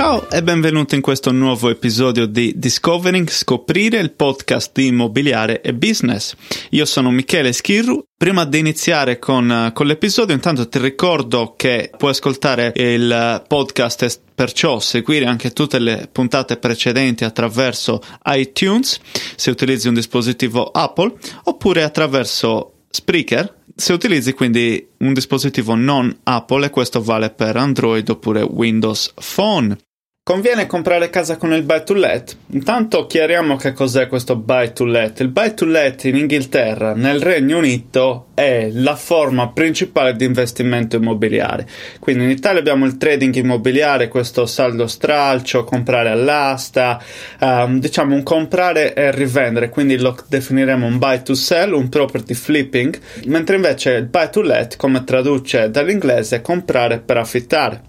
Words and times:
Ciao 0.00 0.30
e 0.30 0.42
benvenuto 0.42 0.94
in 0.94 1.02
questo 1.02 1.30
nuovo 1.30 1.68
episodio 1.68 2.24
di 2.24 2.54
Discovering 2.56 3.28
Scoprire 3.28 3.98
il 3.98 4.12
podcast 4.12 4.70
di 4.72 4.86
immobiliare 4.86 5.60
e 5.60 5.74
business. 5.74 6.34
Io 6.70 6.86
sono 6.86 7.10
Michele 7.10 7.52
Schirru. 7.52 8.02
Prima 8.16 8.46
di 8.46 8.58
iniziare 8.60 9.18
con, 9.18 9.70
con 9.74 9.84
l'episodio, 9.84 10.34
intanto 10.34 10.70
ti 10.70 10.78
ricordo 10.78 11.52
che 11.54 11.90
puoi 11.94 12.12
ascoltare 12.12 12.72
il 12.76 13.44
podcast 13.46 14.02
e 14.04 14.10
perciò 14.34 14.80
seguire 14.80 15.26
anche 15.26 15.50
tutte 15.50 15.78
le 15.78 16.08
puntate 16.10 16.56
precedenti 16.56 17.24
attraverso 17.24 18.00
iTunes 18.24 18.98
se 19.36 19.50
utilizzi 19.50 19.88
un 19.88 19.94
dispositivo 19.94 20.64
Apple 20.64 21.12
oppure 21.44 21.82
attraverso 21.82 22.72
Spreaker 22.88 23.58
se 23.80 23.92
utilizzi 23.94 24.34
quindi 24.34 24.88
un 24.98 25.14
dispositivo 25.14 25.74
non 25.74 26.14
Apple 26.24 26.66
e 26.66 26.70
questo 26.70 27.02
vale 27.02 27.30
per 27.30 27.56
Android 27.56 28.08
oppure 28.10 28.42
Windows 28.42 29.14
Phone. 29.34 29.76
Conviene 30.22 30.66
comprare 30.66 31.08
casa 31.08 31.38
con 31.38 31.52
il 31.54 31.62
buy 31.62 31.82
to 31.82 31.94
let? 31.94 32.36
Intanto 32.48 33.06
chiariamo 33.06 33.56
che 33.56 33.72
cos'è 33.72 34.06
questo 34.06 34.36
buy 34.36 34.72
to 34.72 34.84
let. 34.84 35.18
Il 35.20 35.28
buy 35.28 35.54
to 35.54 35.64
let 35.64 36.04
in 36.04 36.16
Inghilterra, 36.16 36.94
nel 36.94 37.20
Regno 37.20 37.56
Unito, 37.56 38.26
è 38.40 38.70
la 38.72 38.96
forma 38.96 39.48
principale 39.48 40.16
di 40.16 40.24
investimento 40.24 40.96
immobiliare. 40.96 41.66
Quindi 41.98 42.24
in 42.24 42.30
Italia 42.30 42.60
abbiamo 42.60 42.86
il 42.86 42.96
trading 42.96 43.34
immobiliare, 43.34 44.08
questo 44.08 44.46
saldo 44.46 44.86
stralcio, 44.86 45.64
comprare 45.64 46.08
all'asta, 46.08 46.98
um, 47.40 47.78
diciamo 47.78 48.14
un 48.14 48.22
comprare 48.22 48.94
e 48.94 49.10
rivendere, 49.10 49.68
quindi 49.68 49.98
lo 49.98 50.16
definiremo 50.26 50.86
un 50.86 50.96
buy 50.96 51.22
to 51.22 51.34
sell, 51.34 51.74
un 51.74 51.90
property 51.90 52.32
flipping, 52.32 52.98
mentre 53.26 53.56
invece 53.56 53.90
il 53.92 54.06
buy 54.06 54.30
to 54.30 54.40
let, 54.40 54.76
come 54.78 55.04
traduce 55.04 55.68
dall'inglese, 55.68 56.36
è 56.36 56.40
comprare 56.40 56.98
per 56.98 57.18
affittare 57.18 57.82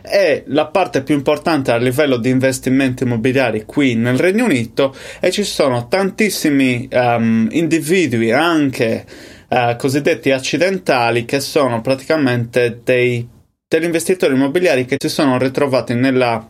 è 0.00 0.44
la 0.46 0.66
parte 0.66 1.02
più 1.02 1.16
importante 1.16 1.72
a 1.72 1.76
livello 1.76 2.18
di 2.18 2.30
investimenti 2.30 3.02
immobiliari 3.02 3.64
qui 3.64 3.96
nel 3.96 4.16
Regno 4.16 4.44
Unito 4.44 4.94
e 5.18 5.32
ci 5.32 5.42
sono 5.42 5.88
tantissimi 5.88 6.88
um, 6.92 7.48
individui 7.50 8.30
anche 8.30 9.04
uh, 9.48 9.76
cosiddetti 9.76 10.30
accidentali 10.30 11.24
che 11.24 11.40
sono 11.40 11.80
praticamente 11.80 12.80
dei, 12.82 13.26
degli 13.66 13.84
investitori 13.84 14.34
immobiliari 14.34 14.84
che 14.84 14.96
si 14.98 15.08
sono 15.08 15.38
ritrovati 15.38 15.94
nella 15.94 16.48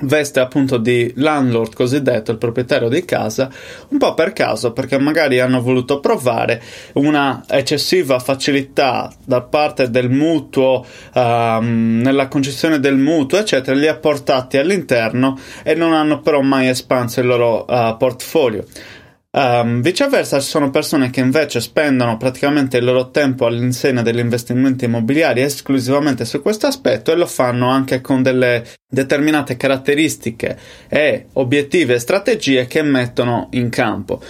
veste 0.00 0.40
appunto 0.40 0.78
di 0.78 1.12
landlord 1.16 1.74
cosiddetto, 1.74 2.30
il 2.30 2.38
proprietario 2.38 2.88
di 2.88 3.04
casa, 3.04 3.50
un 3.88 3.98
po' 3.98 4.14
per 4.14 4.32
caso 4.32 4.72
perché 4.72 4.98
magari 4.98 5.38
hanno 5.38 5.60
voluto 5.60 6.00
provare 6.00 6.62
una 6.94 7.44
eccessiva 7.46 8.18
facilità 8.18 9.12
da 9.24 9.42
parte 9.42 9.90
del 9.90 10.10
mutuo 10.10 10.84
um, 11.14 12.00
nella 12.02 12.28
concessione 12.28 12.80
del 12.80 12.96
mutuo, 12.96 13.38
eccetera, 13.38 13.76
li 13.76 13.86
ha 13.86 13.96
portati 13.96 14.56
all'interno 14.56 15.38
e 15.62 15.74
non 15.74 15.92
hanno 15.92 16.20
però 16.20 16.40
mai 16.40 16.68
espanso 16.68 17.20
il 17.20 17.26
loro 17.26 17.64
uh, 17.68 17.96
portfolio. 17.96 18.64
Um, 19.34 19.80
viceversa, 19.80 20.40
ci 20.40 20.48
sono 20.48 20.68
persone 20.68 21.08
che 21.08 21.20
invece 21.20 21.62
spendono 21.62 22.18
praticamente 22.18 22.76
il 22.76 22.84
loro 22.84 23.10
tempo 23.10 23.46
all'insegna 23.46 24.02
degli 24.02 24.18
investimenti 24.18 24.84
immobiliari 24.84 25.40
esclusivamente 25.40 26.26
su 26.26 26.42
questo 26.42 26.66
aspetto 26.66 27.10
e 27.10 27.16
lo 27.16 27.24
fanno 27.24 27.70
anche 27.70 28.02
con 28.02 28.22
delle 28.22 28.62
determinate 28.86 29.56
caratteristiche 29.56 30.58
e 30.86 31.28
obiettivi 31.32 31.94
e 31.94 31.98
strategie 31.98 32.66
che 32.66 32.82
mettono 32.82 33.48
in 33.52 33.70
campo. 33.70 34.20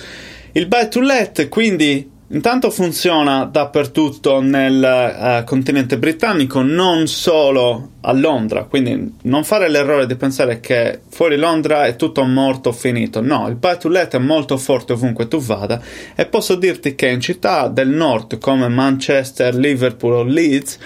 Il 0.53 0.69
buy 0.69 0.87
to 0.87 1.01
let 1.01 1.49
quindi 1.49 2.12
Intanto 2.33 2.71
funziona 2.71 3.45
dappertutto 3.45 4.41
nel 4.41 5.43
uh, 5.43 5.45
continente 5.45 5.99
britannico, 5.99 6.63
non 6.63 7.07
solo 7.07 7.91
a 8.01 8.13
Londra, 8.13 8.65
quindi 8.65 9.17
non 9.25 9.45
fare 9.45 9.69
l'errore 9.69 10.07
di 10.07 10.17
pensare 10.17 10.59
che 10.59 11.01
fuori 11.11 11.37
Londra 11.37 11.85
è 11.85 11.95
tutto 11.95 12.25
morto 12.25 12.73
finito. 12.73 13.21
No, 13.21 13.49
il 13.49 13.57
buy 13.57 13.77
to 13.77 13.91
let 13.91 14.15
è 14.15 14.19
molto 14.19 14.57
forte 14.57 14.95
ovunque 14.95 15.29
tu 15.29 15.41
vada 15.41 15.79
e 16.15 16.25
posso 16.25 16.55
dirti 16.55 16.95
che 16.95 17.09
in 17.09 17.21
città 17.21 17.69
del 17.69 17.91
nord 17.91 18.39
come 18.39 18.67
Manchester, 18.69 19.55
Liverpool 19.55 20.15
o 20.15 20.23
Leeds, 20.23 20.79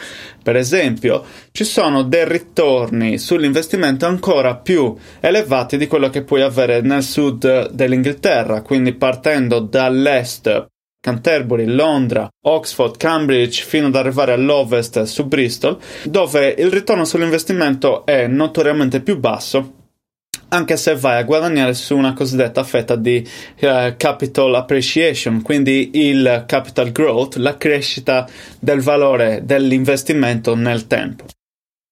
per 0.42 0.56
esempio, 0.56 1.22
ci 1.52 1.62
sono 1.62 2.02
dei 2.02 2.26
ritorni 2.26 3.18
sull'investimento 3.18 4.04
ancora 4.04 4.56
più 4.56 4.96
elevati 5.20 5.76
di 5.76 5.86
quello 5.86 6.10
che 6.10 6.22
puoi 6.22 6.42
avere 6.42 6.80
nel 6.80 7.04
sud 7.04 7.70
dell'Inghilterra, 7.70 8.62
quindi 8.62 8.94
partendo 8.94 9.60
dall'est 9.60 10.74
Canterbury, 11.06 11.66
Londra, 11.66 12.28
Oxford, 12.48 12.96
Cambridge 12.96 13.62
fino 13.62 13.86
ad 13.86 13.94
arrivare 13.94 14.32
all'ovest 14.32 15.04
su 15.04 15.24
Bristol, 15.26 15.78
dove 16.02 16.52
il 16.58 16.68
ritorno 16.68 17.04
sull'investimento 17.04 18.04
è 18.04 18.26
notoriamente 18.26 19.00
più 19.00 19.16
basso 19.16 19.74
anche 20.48 20.76
se 20.76 20.94
vai 20.94 21.18
a 21.18 21.24
guadagnare 21.24 21.74
su 21.74 21.96
una 21.96 22.12
cosiddetta 22.12 22.62
fetta 22.62 22.94
di 22.94 23.26
uh, 23.60 23.94
capital 23.96 24.54
appreciation, 24.54 25.42
quindi 25.42 25.90
il 25.94 26.44
capital 26.46 26.92
growth, 26.92 27.36
la 27.36 27.56
crescita 27.56 28.28
del 28.58 28.80
valore 28.80 29.42
dell'investimento 29.44 30.54
nel 30.54 30.86
tempo. 30.86 31.24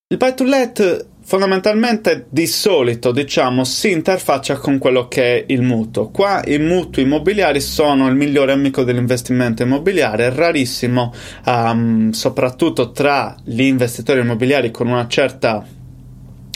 Il 0.07 0.17
buy 0.19 0.35
to 0.35 0.45
let 0.45 1.07
fondamentalmente 1.25 2.27
di 2.29 2.47
solito 2.47 3.11
diciamo 3.11 3.65
si 3.65 3.91
interfaccia 3.91 4.57
con 4.57 4.79
quello 4.79 5.09
che 5.09 5.39
è 5.39 5.45
il 5.49 5.63
mutuo. 5.63 6.09
Qua 6.09 6.43
i 6.47 6.59
mutui 6.59 7.03
immobiliari 7.03 7.61
sono 7.61 8.09
il 8.09 8.15
migliore 8.15 8.53
amico 8.53 8.85
dell'investimento 8.85 9.63
immobiliare, 9.63 10.27
è 10.27 10.33
rarissimo, 10.33 11.13
um, 11.47 12.11
soprattutto 12.11 12.93
tra 12.93 13.37
gli 13.43 13.63
investitori 13.63 14.21
immobiliari 14.21 14.71
con 14.71 14.89
una 14.89 15.09
certa 15.09 15.65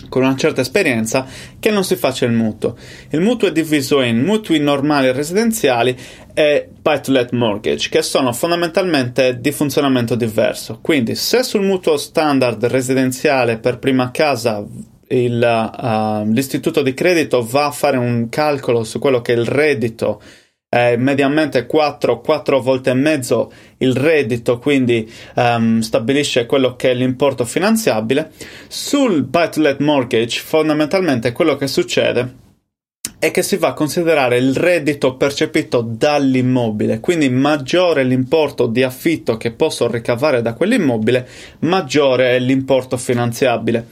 con 0.09 0.23
una 0.23 0.37
certa 0.37 0.61
esperienza 0.61 1.27
che 1.59 1.71
non 1.71 1.85
si 1.85 1.97
faccia 1.97 2.27
il 2.27 2.33
mutuo. 2.33 2.77
Il 3.11 3.21
mutuo 3.21 3.49
è 3.49 3.53
diviso 3.53 4.01
in 4.03 4.23
mutui 4.23 4.59
normali 4.59 5.13
residenziali 5.13 5.97
e 6.35 6.69
buy 6.81 7.01
to 7.01 7.13
let 7.13 7.33
mortgage, 7.33 7.89
che 7.89 8.03
sono 8.03 8.33
fondamentalmente 8.33 9.39
di 9.41 9.53
funzionamento 9.53 10.15
diverso. 10.15 10.79
Quindi, 10.81 11.15
se 11.15 11.43
sul 11.43 11.63
mutuo 11.63 11.97
standard 11.97 12.65
residenziale 12.67 13.59
per 13.59 13.79
prima 13.79 14.11
casa 14.11 14.65
il, 15.09 15.71
uh, 15.83 16.31
l'istituto 16.31 16.83
di 16.83 16.95
credito 16.95 17.45
va 17.45 17.67
a 17.67 17.71
fare 17.71 17.97
un 17.97 18.29
calcolo 18.29 18.85
su 18.85 18.99
quello 18.99 19.21
che 19.23 19.33
è 19.33 19.37
il 19.37 19.47
reddito 19.47 20.21
eh, 20.71 20.97
mediamente 20.97 21.67
4, 21.67 22.21
4 22.21 22.61
volte 22.61 22.91
e 22.91 22.95
mezzo 22.95 23.51
il 23.79 23.95
reddito, 23.95 24.59
quindi 24.59 25.11
um, 25.37 25.81
stabilisce 25.81 26.47
quello 26.47 26.77
che 26.77 26.91
è 26.91 26.95
l'importo 26.95 27.45
finanziabile. 27.45 28.33
Sul 28.69 29.23
buy 29.23 29.49
to 29.51 29.61
let 29.61 29.81
mortgage, 29.81 30.41
fondamentalmente 30.41 31.33
quello 31.33 31.57
che 31.57 31.67
succede 31.67 32.47
è 33.19 33.33
che 33.33 33.43
si 33.43 33.57
va 33.57 33.69
a 33.69 33.73
considerare 33.73 34.37
il 34.37 34.55
reddito 34.55 35.17
percepito 35.17 35.81
dall'immobile, 35.81 37.01
quindi 37.01 37.29
maggiore 37.29 38.05
l'importo 38.05 38.67
di 38.67 38.85
affitto 38.85 39.37
che 39.37 39.51
posso 39.51 39.91
ricavare 39.91 40.41
da 40.41 40.53
quell'immobile, 40.53 41.27
maggiore 41.61 42.37
è 42.37 42.39
l'importo 42.39 42.97
finanziabile. 42.97 43.87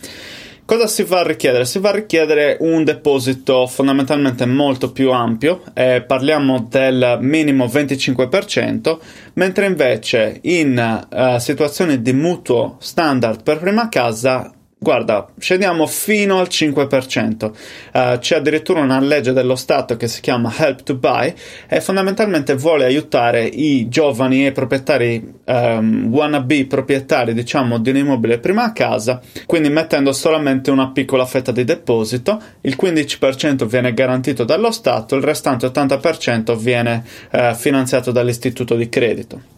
Cosa 0.66 0.88
si 0.88 1.04
va 1.04 1.20
a 1.20 1.22
richiedere? 1.22 1.64
Si 1.64 1.78
va 1.78 1.90
a 1.90 1.94
richiedere 1.94 2.56
un 2.58 2.82
deposito 2.82 3.68
fondamentalmente 3.68 4.46
molto 4.46 4.90
più 4.90 5.12
ampio, 5.12 5.62
eh, 5.72 6.02
parliamo 6.04 6.66
del 6.68 7.18
minimo 7.20 7.66
25%, 7.66 8.98
mentre 9.34 9.66
invece 9.66 10.40
in 10.42 11.06
uh, 11.08 11.38
situazioni 11.38 12.02
di 12.02 12.12
mutuo 12.12 12.78
standard 12.80 13.44
per 13.44 13.60
prima 13.60 13.88
casa 13.88 14.55
Guarda, 14.86 15.26
scendiamo 15.36 15.84
fino 15.88 16.38
al 16.38 16.46
5%. 16.48 17.44
Uh, 17.44 17.52
eh, 17.90 18.18
c'è 18.20 18.36
addirittura 18.36 18.82
una 18.82 19.00
legge 19.00 19.32
dello 19.32 19.56
Stato 19.56 19.96
che 19.96 20.06
si 20.06 20.20
chiama 20.20 20.54
Help 20.56 20.84
to 20.84 20.94
Buy 20.94 21.34
e 21.66 21.80
fondamentalmente 21.80 22.54
vuole 22.54 22.84
aiutare 22.84 23.46
i 23.46 23.88
giovani 23.88 24.46
e 24.46 24.52
proprietari, 24.52 25.40
um, 25.44 26.06
wannabe 26.08 26.66
proprietari, 26.66 27.34
diciamo, 27.34 27.78
di 27.78 27.90
un 27.90 27.96
immobile 27.96 28.38
prima 28.38 28.62
a 28.62 28.72
casa, 28.72 29.20
quindi 29.44 29.70
mettendo 29.70 30.12
solamente 30.12 30.70
una 30.70 30.92
piccola 30.92 31.26
fetta 31.26 31.50
di 31.50 31.64
deposito. 31.64 32.40
Il 32.60 32.76
15% 32.80 33.64
viene 33.64 33.92
garantito 33.92 34.44
dallo 34.44 34.70
Stato, 34.70 35.16
il 35.16 35.22
restante 35.24 35.66
80% 35.66 36.56
viene 36.56 37.02
uh, 37.32 37.54
finanziato 37.56 38.12
dall'istituto 38.12 38.76
di 38.76 38.88
credito. 38.88 39.55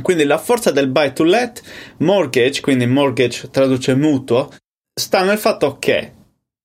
Quindi 0.00 0.24
la 0.24 0.38
forza 0.38 0.70
del 0.70 0.88
buy 0.88 1.12
to 1.12 1.24
let 1.24 1.60
mortgage, 1.98 2.60
quindi 2.60 2.86
mortgage 2.86 3.50
traduce 3.50 3.94
mutuo, 3.94 4.48
sta 4.94 5.22
nel 5.22 5.36
fatto 5.38 5.76
che 5.78 6.12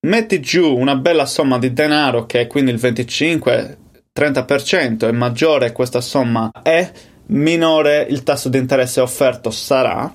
metti 0.02 0.40
giù 0.40 0.78
una 0.78 0.96
bella 0.96 1.26
somma 1.26 1.58
di 1.58 1.74
denaro 1.74 2.26
che 2.26 2.42
è 2.42 2.48
quindi 2.48 2.72
il 2.72 2.78
25-30% 2.78 5.08
e 5.08 5.12
maggiore 5.12 5.74
questa 5.74 6.02
somma 6.02 6.52
è, 6.62 6.92
minore 7.28 8.06
il 8.10 8.24
tasso 8.24 8.50
di 8.50 8.58
interesse 8.58 9.02
offerto 9.02 9.52
sarà. 9.52 10.12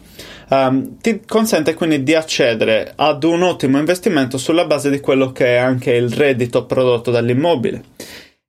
um, 0.48 0.98
ti 0.98 1.20
consente 1.26 1.74
quindi 1.74 2.02
di 2.02 2.14
accedere 2.14 2.92
ad 2.94 3.24
un 3.24 3.42
ottimo 3.42 3.78
investimento 3.78 4.38
sulla 4.38 4.64
base 4.64 4.88
di 4.90 5.00
quello 5.00 5.32
che 5.32 5.56
è 5.56 5.58
anche 5.58 5.92
il 5.92 6.10
reddito 6.10 6.64
prodotto 6.64 7.10
dall'immobile. 7.10 7.82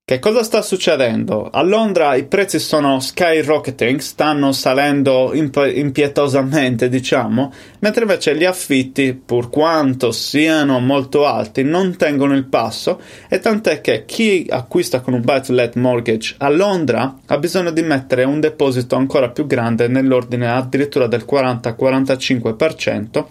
Che 0.05 0.19
cosa 0.19 0.43
sta 0.43 0.61
succedendo? 0.61 1.49
A 1.49 1.61
Londra 1.61 2.15
i 2.15 2.25
prezzi 2.25 2.59
sono 2.59 2.99
skyrocketing, 2.99 4.01
stanno 4.01 4.51
salendo 4.51 5.33
imp- 5.33 5.71
impietosamente, 5.73 6.89
diciamo, 6.89 7.53
mentre 7.79 8.01
invece 8.01 8.35
gli 8.35 8.43
affitti, 8.43 9.13
pur 9.13 9.49
quanto 9.49 10.11
siano 10.11 10.81
molto 10.81 11.25
alti, 11.25 11.63
non 11.63 11.95
tengono 11.95 12.35
il 12.35 12.47
passo 12.47 12.99
e 13.29 13.39
tant'è 13.39 13.79
che 13.79 14.03
chi 14.03 14.45
acquista 14.49 14.99
con 14.99 15.13
un 15.13 15.21
buy 15.21 15.41
to 15.41 15.53
let 15.53 15.75
mortgage 15.75 16.35
a 16.39 16.49
Londra 16.49 17.19
ha 17.25 17.37
bisogno 17.37 17.71
di 17.71 17.81
mettere 17.81 18.25
un 18.25 18.41
deposito 18.41 18.97
ancora 18.97 19.29
più 19.29 19.47
grande 19.47 19.87
nell'ordine 19.87 20.49
addirittura 20.49 21.07
del 21.07 21.25
40-45% 21.25 23.25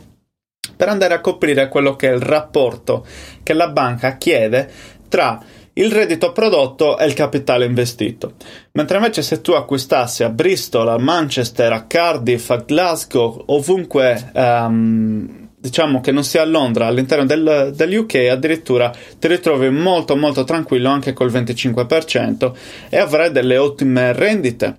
per 0.75 0.89
andare 0.89 1.13
a 1.13 1.21
coprire 1.21 1.69
quello 1.69 1.97
che 1.97 2.09
è 2.09 2.15
il 2.15 2.23
rapporto 2.23 3.05
che 3.43 3.53
la 3.53 3.69
banca 3.69 4.17
chiede 4.17 4.71
tra 5.11 5.39
il 5.75 5.91
reddito 5.91 6.33
prodotto 6.33 6.99
è 6.99 7.05
il 7.05 7.15
capitale 7.15 7.65
investito. 7.65 8.35
Mentre 8.73 8.97
invece 8.97 9.23
se 9.23 9.41
tu 9.41 9.53
acquistassi 9.53 10.23
a 10.23 10.29
Bristol, 10.29 10.89
a 10.89 10.99
Manchester, 10.99 11.73
a 11.73 11.85
Cardiff, 11.85 12.51
a 12.51 12.57
Glasgow, 12.57 13.45
ovunque 13.47 14.31
um, 14.35 15.49
diciamo 15.57 16.01
che 16.01 16.13
non 16.13 16.25
sia 16.25 16.43
a 16.43 16.47
Londra, 16.47 16.87
all'interno 16.87 17.25
del, 17.25 17.73
dell'UK, 17.75 18.15
addirittura 18.31 18.93
ti 19.19 19.29
ritrovi 19.29 19.71
molto 19.71 20.17
molto 20.17 20.45
tranquillo 20.45 20.91
anche 20.91 21.13
col 21.13 21.31
25% 21.31 22.53
e 22.91 22.99
avrai 22.99 23.31
delle 23.31 23.57
ottime 23.57 24.13
rendite. 24.13 24.79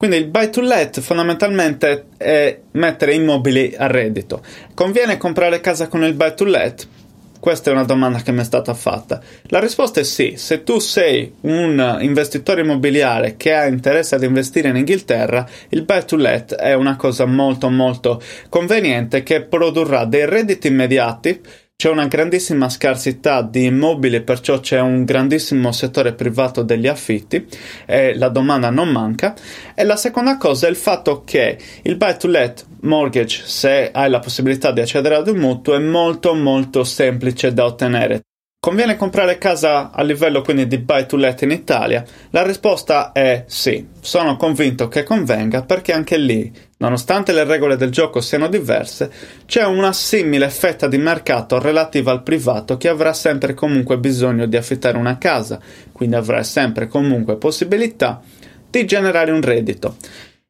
Quindi 0.00 0.16
il 0.16 0.28
buy 0.28 0.48
to 0.48 0.62
let 0.62 1.00
fondamentalmente 1.00 2.06
è 2.16 2.58
mettere 2.70 3.12
immobili 3.12 3.74
a 3.76 3.86
reddito. 3.86 4.42
Conviene 4.72 5.18
comprare 5.18 5.60
casa 5.60 5.88
con 5.88 6.04
il 6.04 6.14
buy 6.14 6.32
to 6.34 6.44
let? 6.44 6.88
Questa 7.40 7.70
è 7.70 7.72
una 7.72 7.84
domanda 7.84 8.20
che 8.20 8.32
mi 8.32 8.40
è 8.40 8.44
stata 8.44 8.74
fatta. 8.74 9.20
La 9.44 9.60
risposta 9.60 9.98
è 9.98 10.04
sì. 10.04 10.34
Se 10.36 10.62
tu 10.62 10.78
sei 10.78 11.32
un 11.40 11.98
investitore 12.02 12.60
immobiliare 12.60 13.36
che 13.36 13.54
ha 13.54 13.66
interesse 13.66 14.14
ad 14.14 14.22
investire 14.22 14.68
in 14.68 14.76
Inghilterra, 14.76 15.48
il 15.70 15.84
buy 15.84 16.04
to 16.04 16.16
let 16.16 16.54
è 16.54 16.74
una 16.74 16.96
cosa 16.96 17.24
molto 17.24 17.70
molto 17.70 18.20
conveniente 18.50 19.22
che 19.22 19.40
produrrà 19.40 20.04
dei 20.04 20.26
redditi 20.26 20.66
immediati 20.66 21.40
c'è 21.80 21.88
una 21.88 22.08
grandissima 22.08 22.68
scarsità 22.68 23.40
di 23.40 23.64
immobili, 23.64 24.20
perciò 24.20 24.60
c'è 24.60 24.78
un 24.80 25.06
grandissimo 25.06 25.72
settore 25.72 26.12
privato 26.12 26.62
degli 26.62 26.86
affitti 26.86 27.48
e 27.86 28.14
la 28.18 28.28
domanda 28.28 28.68
non 28.68 28.90
manca. 28.90 29.34
E 29.74 29.84
la 29.84 29.96
seconda 29.96 30.36
cosa 30.36 30.66
è 30.66 30.70
il 30.70 30.76
fatto 30.76 31.22
che 31.24 31.56
il 31.80 31.96
buy 31.96 32.18
to 32.18 32.28
let 32.28 32.66
mortgage, 32.82 33.44
se 33.46 33.90
hai 33.94 34.10
la 34.10 34.18
possibilità 34.18 34.72
di 34.72 34.82
accedere 34.82 35.14
ad 35.14 35.28
un 35.28 35.38
mutuo, 35.38 35.74
è 35.74 35.78
molto 35.78 36.34
molto 36.34 36.84
semplice 36.84 37.54
da 37.54 37.64
ottenere. 37.64 38.24
Conviene 38.62 38.96
comprare 38.96 39.38
casa 39.38 39.90
a 39.90 40.02
livello 40.02 40.42
quindi 40.42 40.66
di 40.66 40.76
buy 40.76 41.06
to 41.06 41.16
let 41.16 41.40
in 41.40 41.50
Italia? 41.50 42.04
La 42.28 42.42
risposta 42.42 43.10
è 43.12 43.44
sì. 43.46 43.86
Sono 44.00 44.36
convinto 44.36 44.86
che 44.86 45.02
convenga 45.02 45.62
perché 45.62 45.94
anche 45.94 46.18
lì, 46.18 46.52
nonostante 46.76 47.32
le 47.32 47.44
regole 47.44 47.76
del 47.76 47.88
gioco 47.88 48.20
siano 48.20 48.48
diverse, 48.48 49.10
c'è 49.46 49.64
una 49.64 49.94
simile 49.94 50.50
fetta 50.50 50.88
di 50.88 50.98
mercato 50.98 51.58
relativa 51.58 52.12
al 52.12 52.22
privato 52.22 52.76
che 52.76 52.88
avrà 52.88 53.14
sempre 53.14 53.54
comunque 53.54 53.96
bisogno 53.96 54.44
di 54.44 54.58
affittare 54.58 54.98
una 54.98 55.16
casa, 55.16 55.58
quindi 55.90 56.16
avrà 56.16 56.42
sempre 56.42 56.86
comunque 56.86 57.36
possibilità 57.36 58.20
di 58.68 58.84
generare 58.84 59.30
un 59.32 59.40
reddito. 59.40 59.96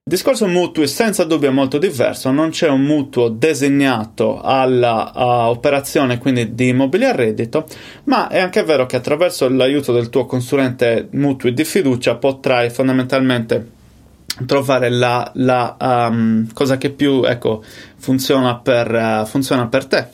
Il 0.02 0.16
discorso 0.16 0.48
mutui 0.48 0.88
senza 0.88 1.24
dubbio 1.24 1.50
è 1.50 1.52
molto 1.52 1.76
diverso, 1.78 2.30
non 2.30 2.50
c'è 2.50 2.68
un 2.68 2.80
mutuo 2.80 3.28
designato 3.28 4.40
all'operazione 4.40 6.18
quindi 6.18 6.54
di 6.54 6.68
immobili 6.68 7.04
a 7.04 7.12
reddito, 7.12 7.66
ma 8.04 8.28
è 8.28 8.40
anche 8.40 8.64
vero 8.64 8.86
che 8.86 8.96
attraverso 8.96 9.48
l'aiuto 9.48 9.92
del 9.92 10.08
tuo 10.08 10.24
consulente 10.24 11.08
mutui 11.12 11.52
di 11.52 11.64
fiducia 11.64 12.16
potrai 12.16 12.70
fondamentalmente 12.70 13.70
trovare 14.46 14.88
la, 14.88 15.30
la 15.34 15.76
um, 15.78 16.50
cosa 16.54 16.78
che 16.78 16.90
più 16.90 17.22
ecco, 17.24 17.62
funziona, 17.96 18.56
per, 18.56 18.90
uh, 18.90 19.26
funziona 19.26 19.68
per 19.68 19.86
te. 19.86 20.08